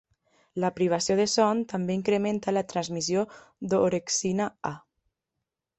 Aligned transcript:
La 0.63 0.71
privació 0.77 1.17
de 1.19 1.27
son 1.33 1.61
també 1.73 1.97
incrementa 1.99 2.55
la 2.59 2.65
transmissió 2.73 3.27
d'orexina-A. 3.75 4.75